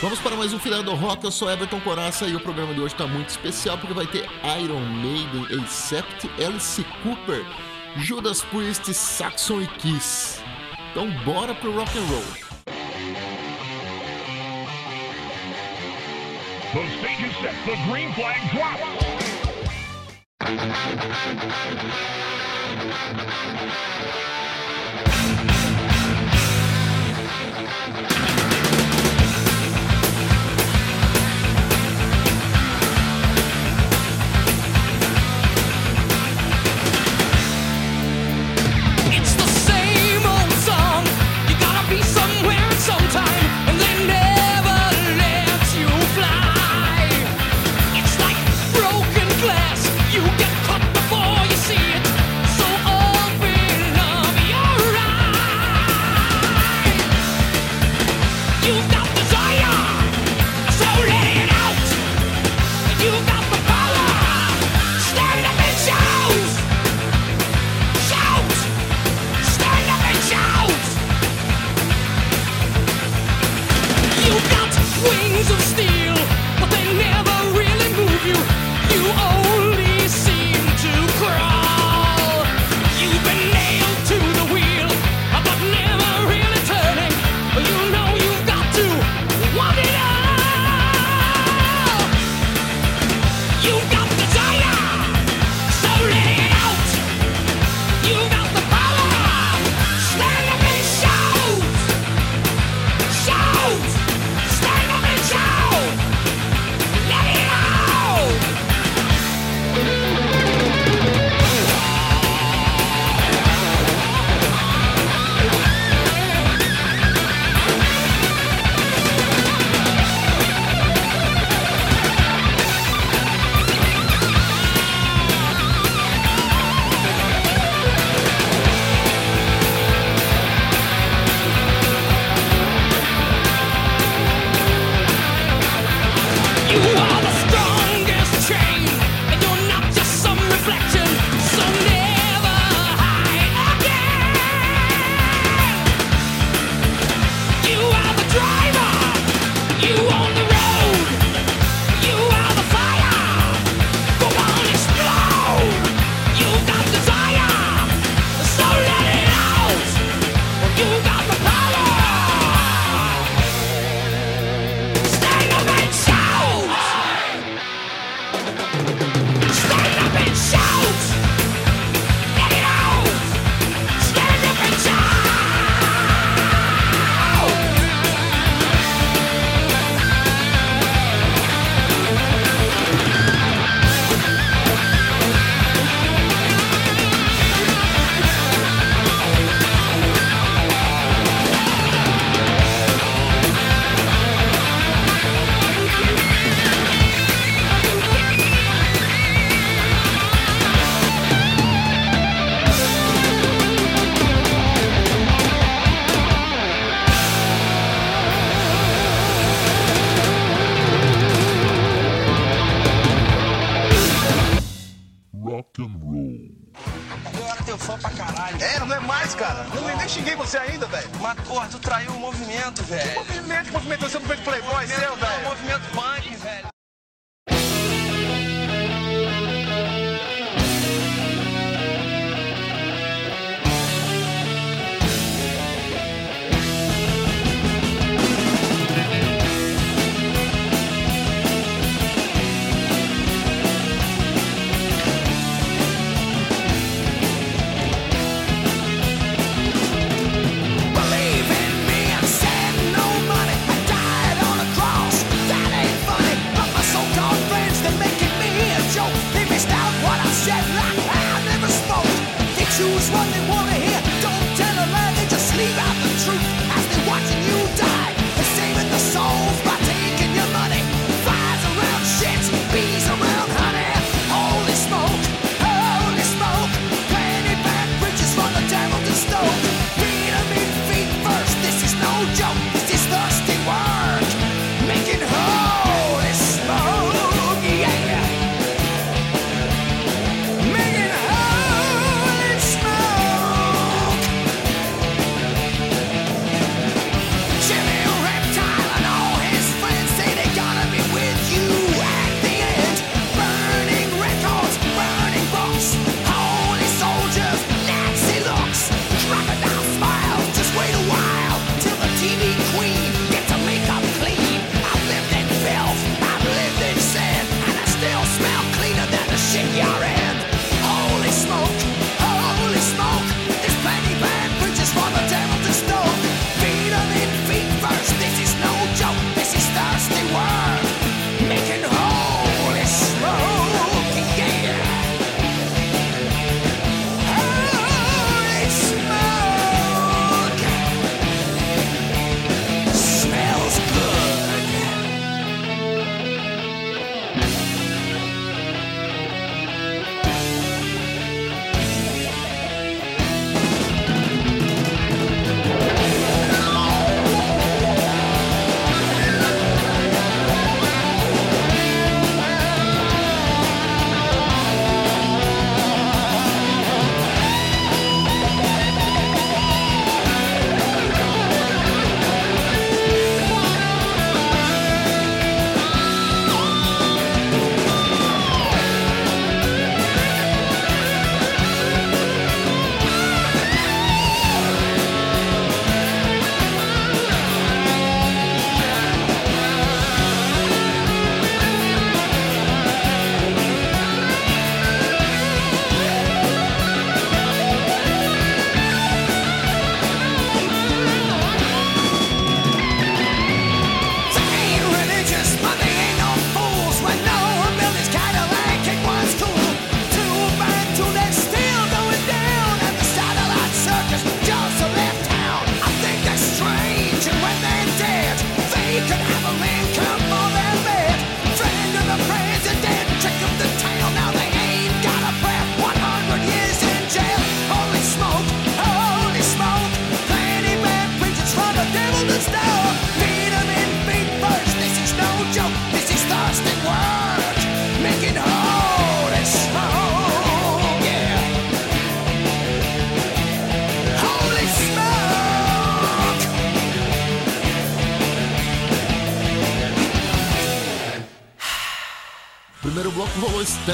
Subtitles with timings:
[0.00, 1.24] Vamos para mais um final do rock.
[1.24, 4.28] Eu sou Everton Coraça e o programa de hoje está muito especial porque vai ter
[4.62, 7.44] Iron Maiden, Except, Alice Cooper,
[7.96, 10.40] Judas Priest, Saxon e Kiss.
[10.92, 12.22] Então bora pro rock and roll.
[16.72, 17.54] The stage is set.
[17.64, 19.18] The green flag drops.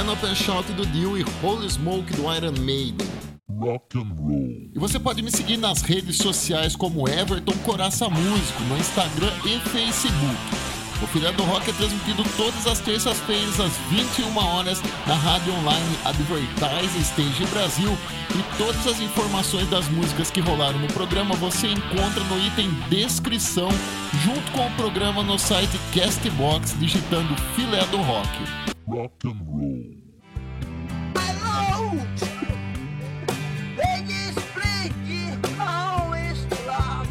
[0.04, 3.08] Stand Up and Shout do Dio e Holy Smoke do Iron Maiden.
[3.48, 4.70] Rock and roll.
[4.74, 9.58] E você pode me seguir nas redes sociais como Everton Coraça Músico, no Instagram e
[9.70, 10.36] Facebook.
[11.02, 15.96] O Filé do Rock é transmitido todas as terças-feiras às 21 horas na rádio online
[16.04, 17.96] Advertise Stage Brasil
[18.34, 23.68] e todas as informações das músicas que rolaram no programa você encontra no item descrição
[24.22, 28.74] junto com o programa no site Castbox digitando Filé do Rock.
[28.94, 29.93] Rock and roll.
[31.17, 31.94] Alô!
[33.76, 33.91] Me
[34.29, 34.94] explique
[35.58, 37.02] onde está.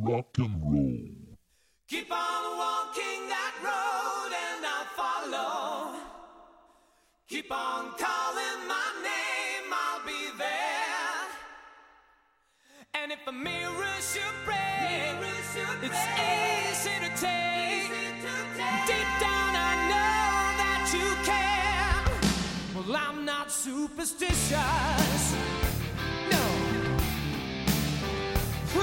[0.00, 1.00] Rock and roll.
[1.88, 5.98] Keep on walking that road and I'll follow.
[7.26, 11.26] Keep on calling my name, I'll be there.
[12.94, 15.18] And if a mirror should break,
[15.82, 15.96] it's
[16.78, 17.42] easy to take.
[17.90, 18.21] Deep down,
[18.64, 22.02] I know that you care.
[22.74, 25.34] Well, I'm not superstitious.
[26.30, 26.44] No.
[28.76, 28.82] Ooh.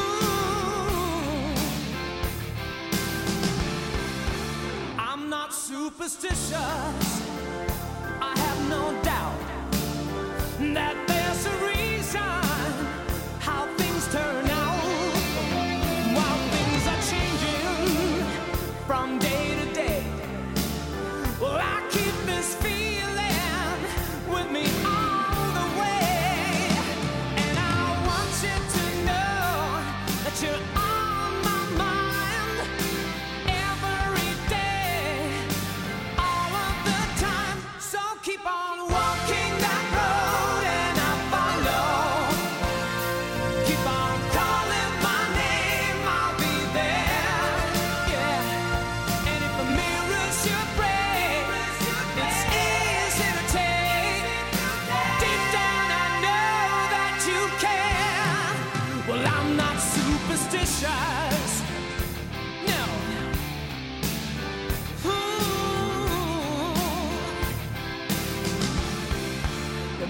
[4.97, 6.51] I'm not superstitious.
[8.21, 9.39] I have no doubt
[10.75, 12.21] that there's a reason
[13.39, 14.48] how things turn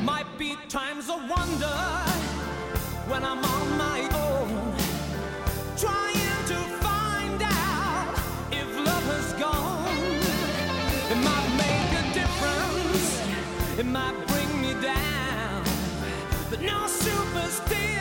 [0.03, 1.77] might be times of wonder
[3.07, 4.73] when I'm on my own,
[5.77, 8.15] trying to find out
[8.51, 9.85] if love has gone.
[11.11, 15.63] It might make a difference, it might bring me down,
[16.49, 17.98] but no superstition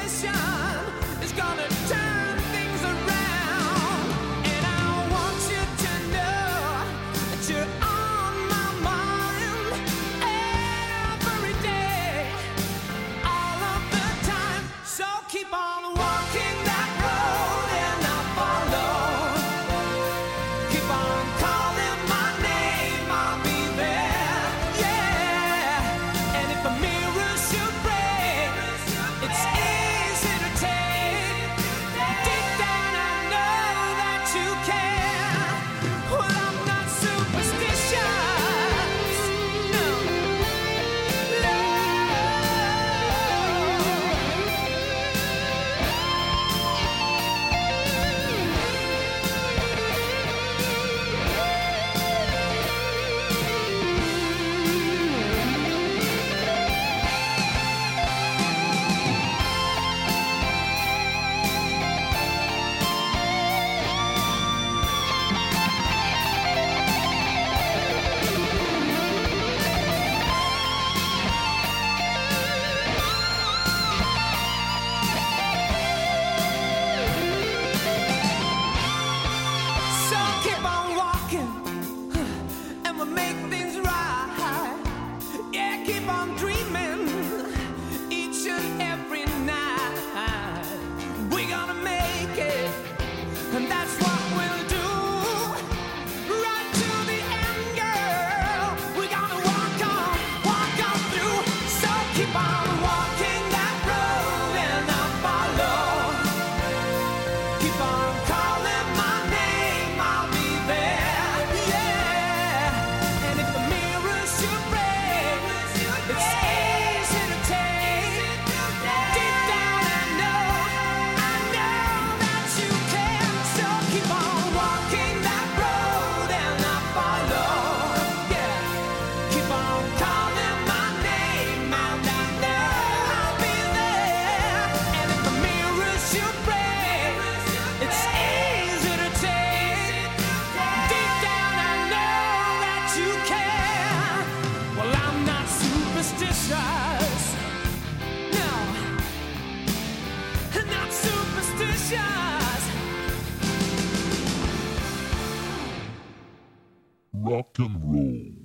[157.39, 158.38] rock and roll.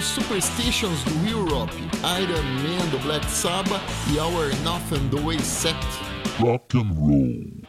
[0.00, 5.76] os Superstitions do Europe, Iron Man do Black Sabbath e Our Nothing do Way Set.
[6.40, 7.59] Rock and Roll.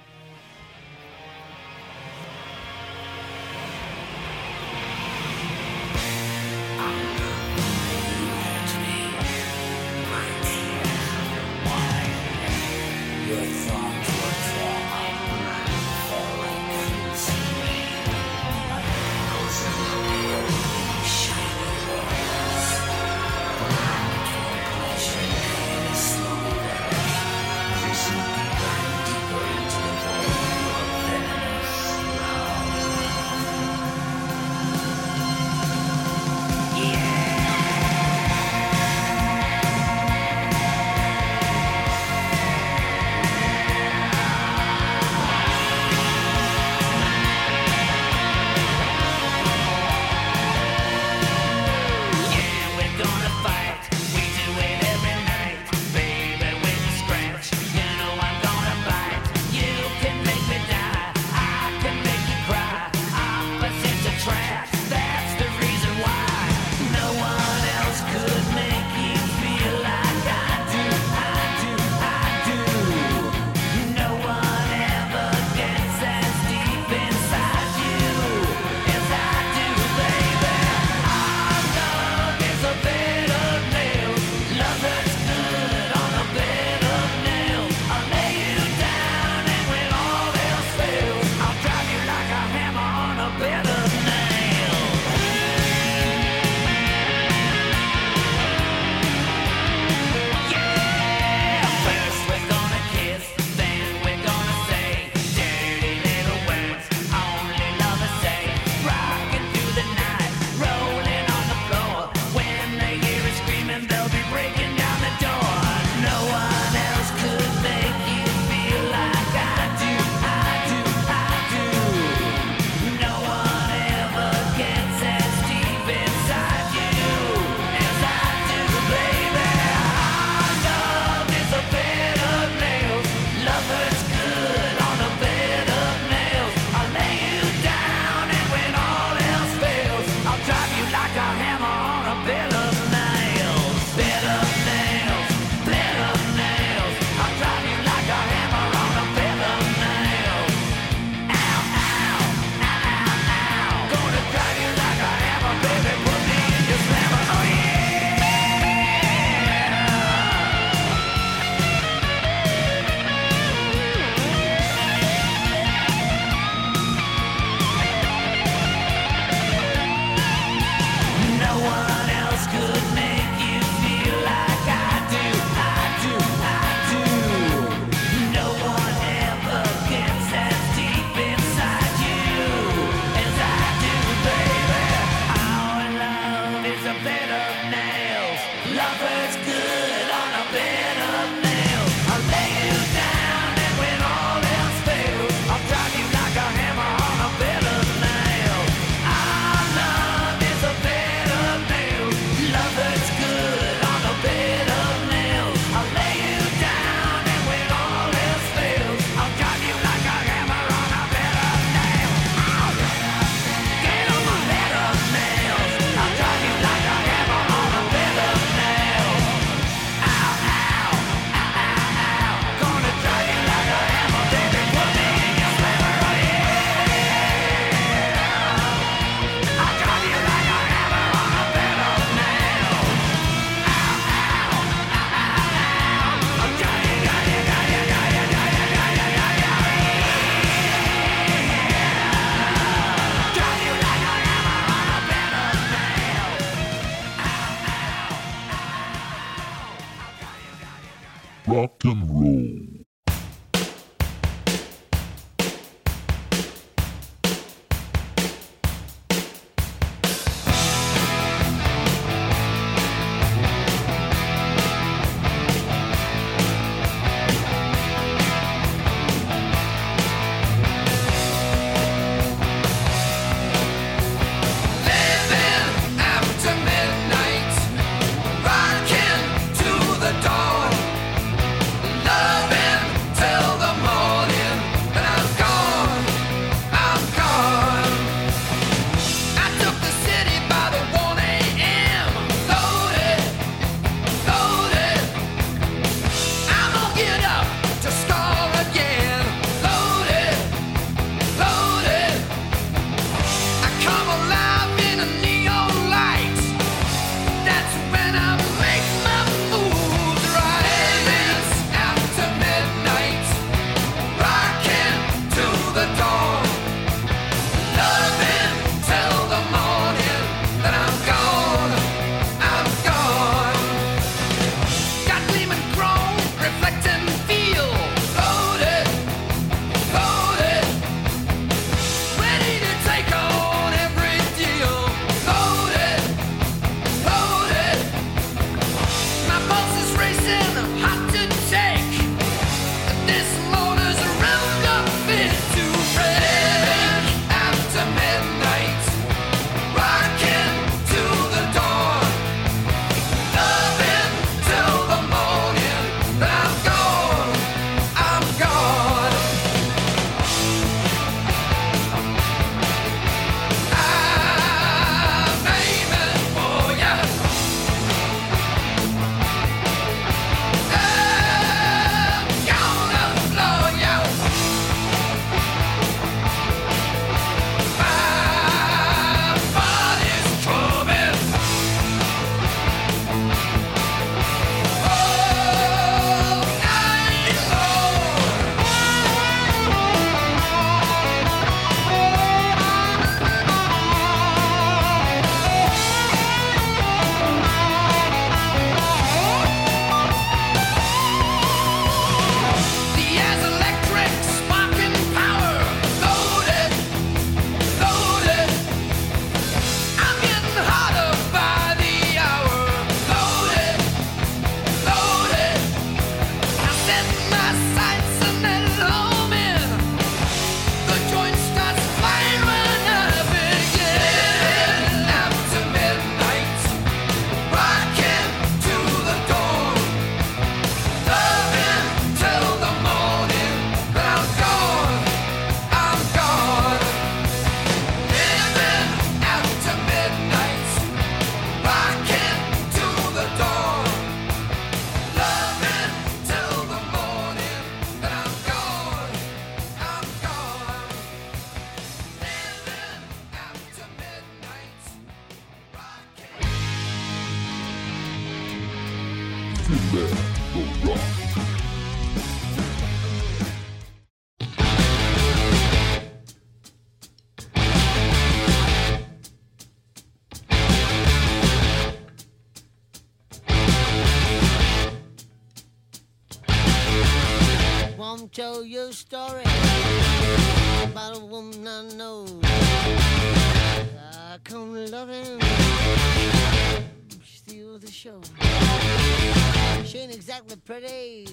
[490.65, 491.27] pretty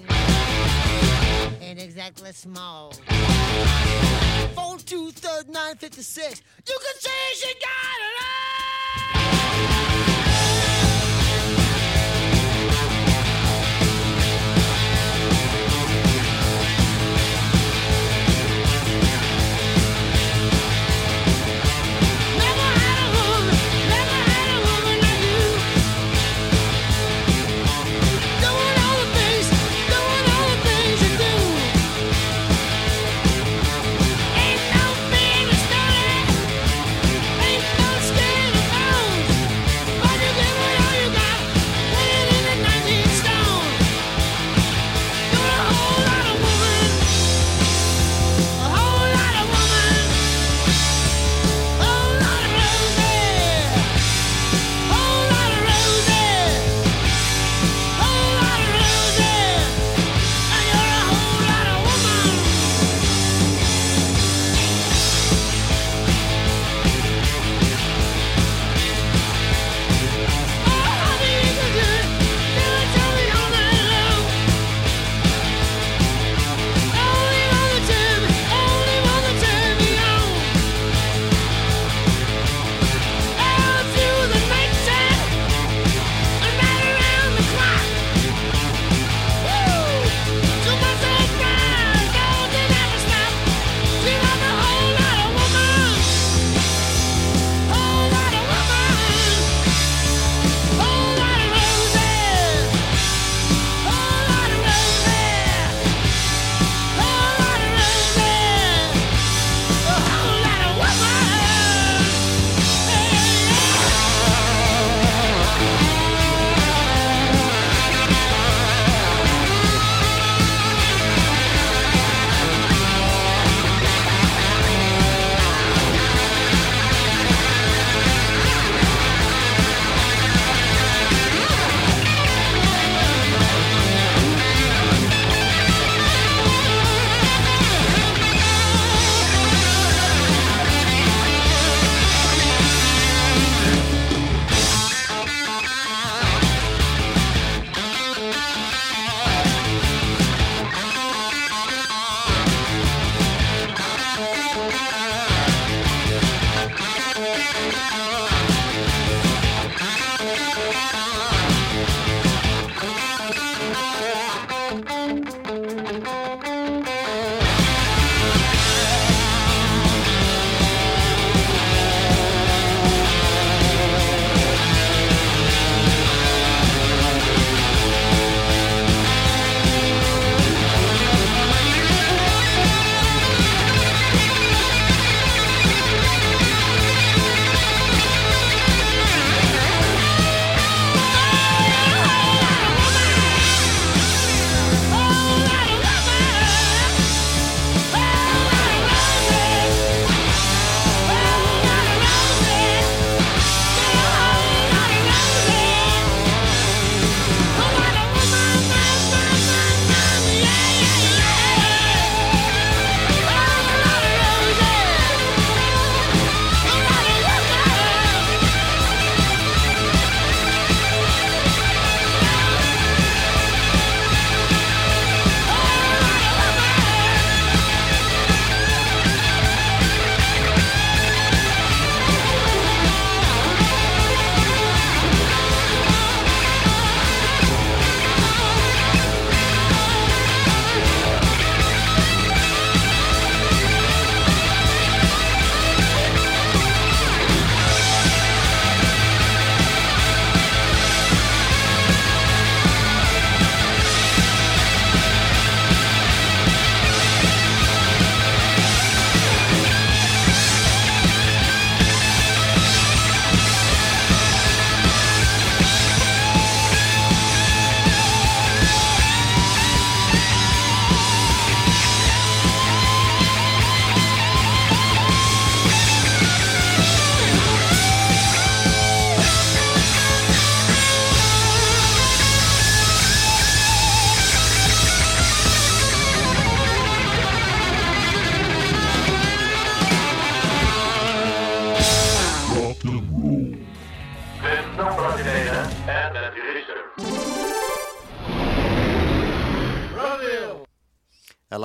[1.60, 2.92] and exactly small.
[4.54, 6.42] Four two third nine fifty six.
[6.66, 8.37] You can say she got it all.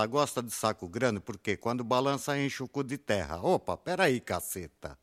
[0.04, 3.42] ela gosta de saco grande porque quando balança enche o cu de terra.
[3.42, 4.98] Opa, peraí, caceta.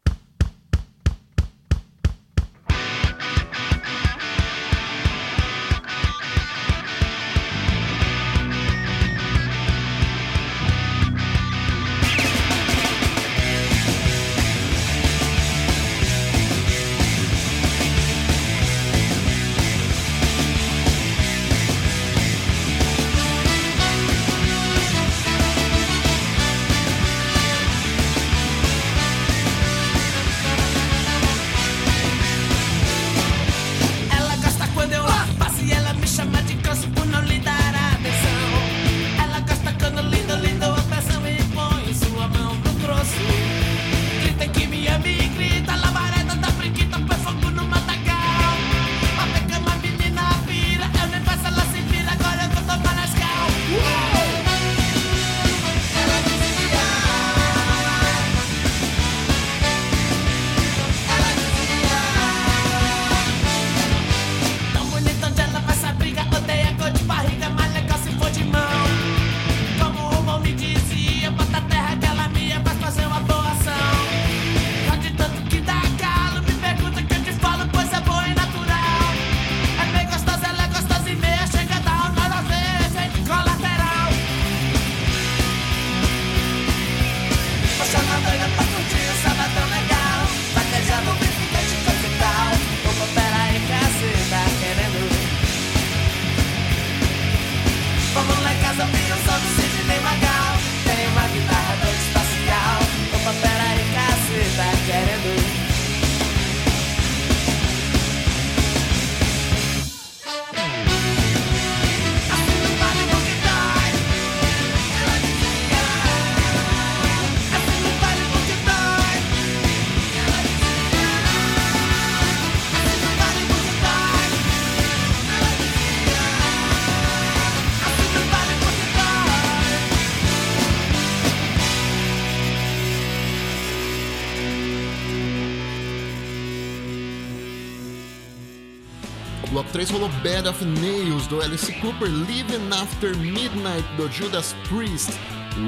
[140.40, 145.10] Bed of Nails do Alice Cooper, Living After Midnight do Judas Priest,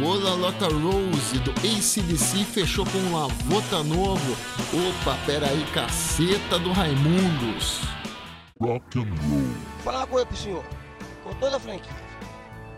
[0.01, 4.33] Lola Lotta Rose do ACDC fechou com uma Lavota Novo,
[4.73, 7.83] Opa, peraí, caceta do Raimundos.
[8.59, 9.55] Rock and roll.
[9.85, 10.65] Falar uma coisa pro senhor,
[11.23, 11.93] com toda a franquia.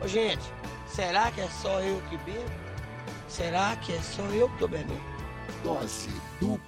[0.05, 0.43] Ô gente,
[0.89, 2.51] será que é só eu que bebo?
[3.29, 5.01] Será que é só eu que tô bebendo?
[5.63, 6.64] Dose dupla.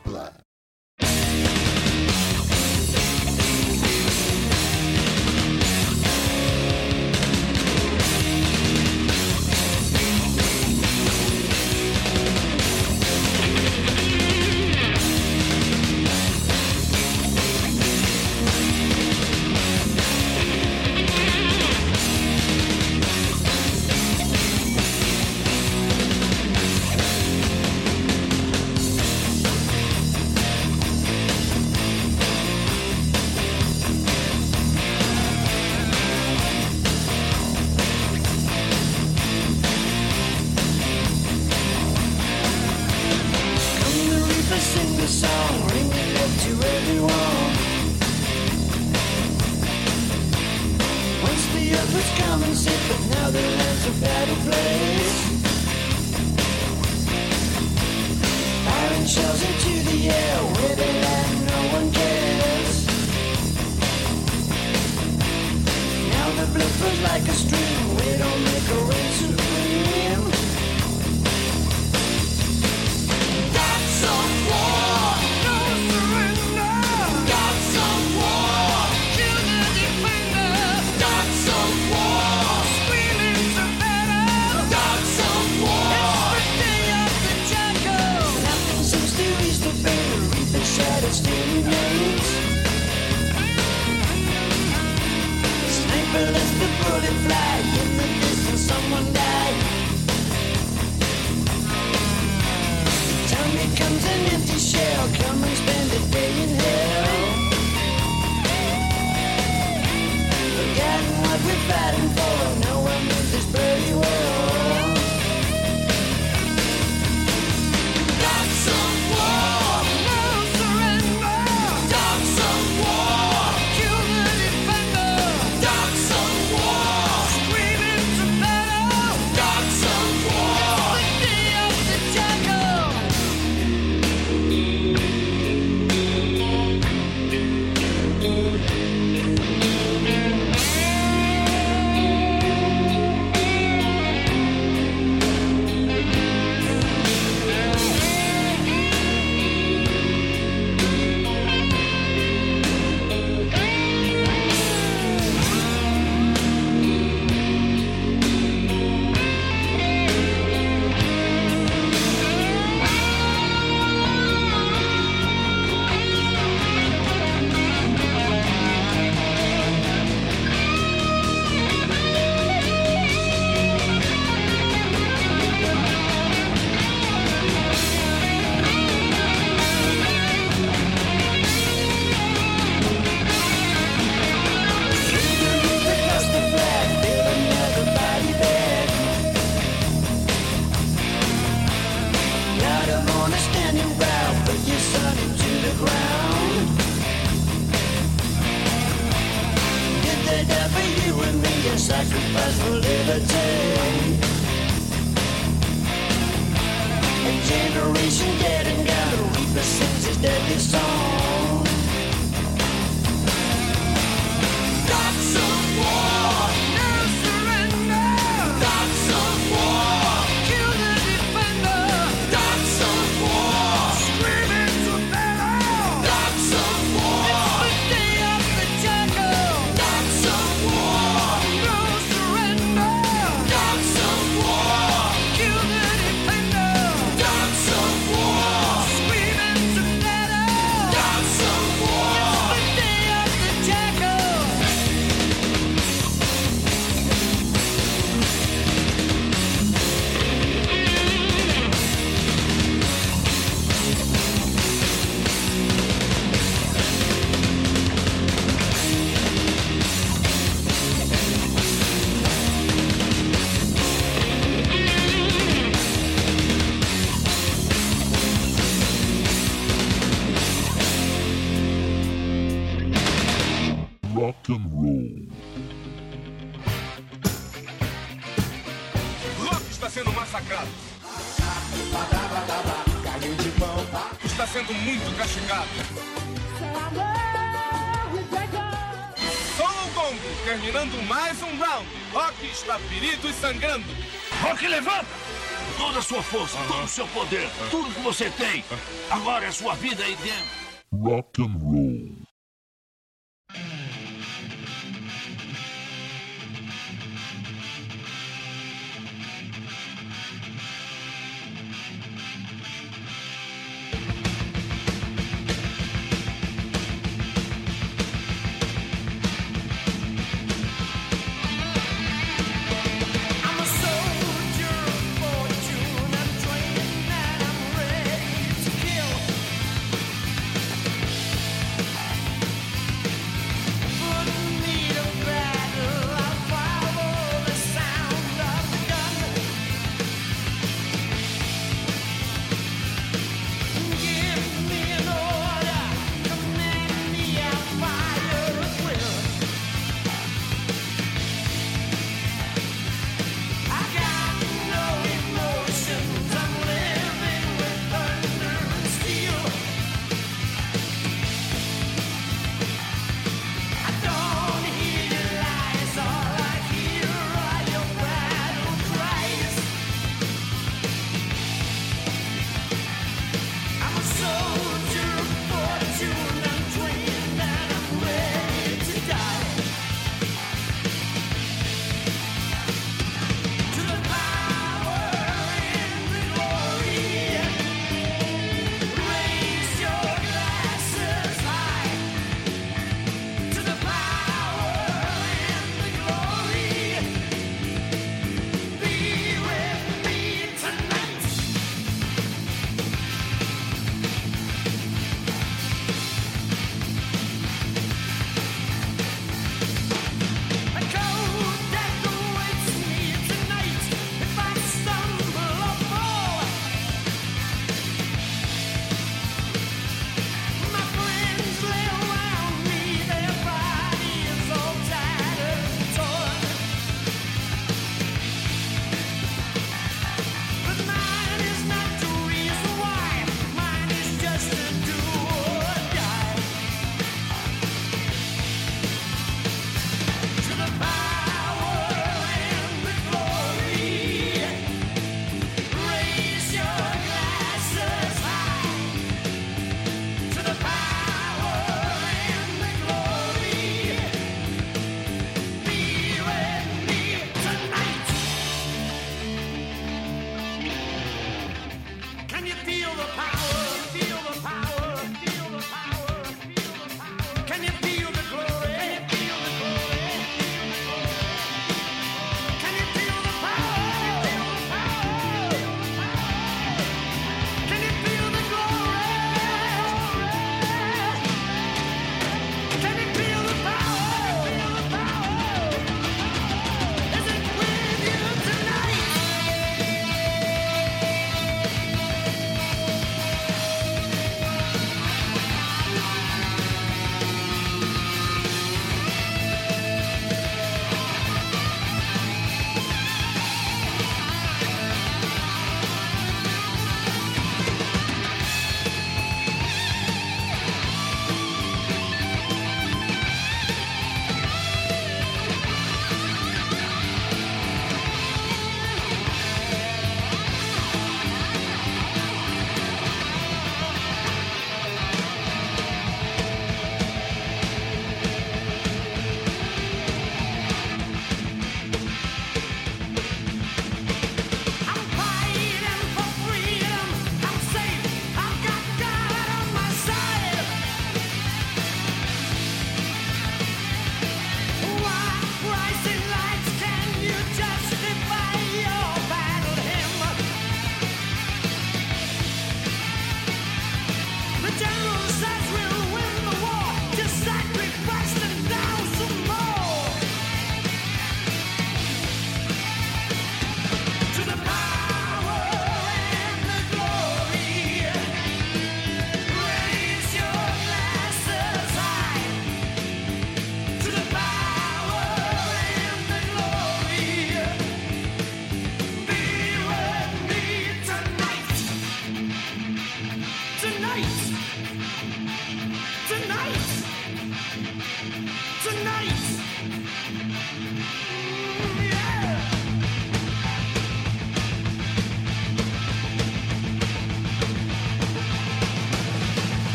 [296.97, 298.65] seu poder, tudo que você tem.
[299.11, 300.67] Agora é sua vida e dentro.
[300.91, 301.96] Rock and roll.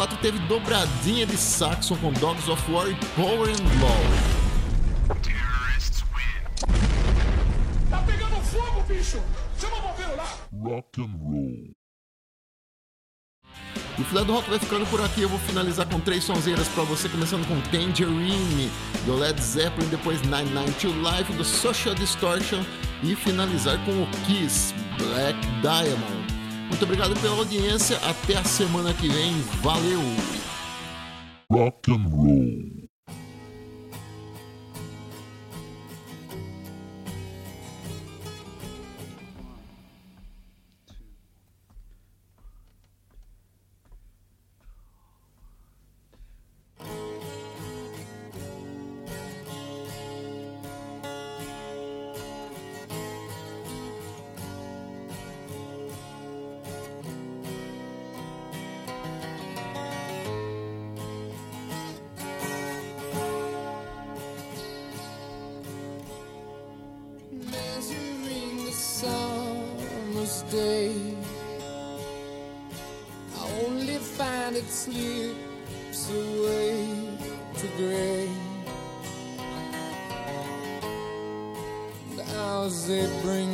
[0.00, 4.00] 4 teve dobradinha de Saxon com Dogs of War e Power and Law.
[7.90, 9.20] Tá pegando fogo, bicho!
[9.60, 10.38] Chama o bombeiro lá!
[10.54, 11.70] Rock and roll.
[13.98, 15.20] E o Filé do Rock vai ficando por aqui.
[15.20, 18.70] Eu vou finalizar com três sonzeiras pra você, começando com Tangerine,
[19.04, 22.62] do Led Zeppelin, depois 992 Life, do Social Distortion
[23.02, 26.19] e finalizar com o Kiss, Black Diamond.
[26.70, 27.98] Muito obrigado pela audiência.
[27.98, 29.32] Até a semana que vem.
[29.60, 30.00] Valeu!
[31.50, 32.79] Rock and roll.
[82.90, 83.49] They bring